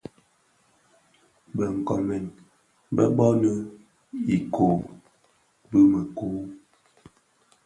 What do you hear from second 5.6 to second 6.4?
bi mëku.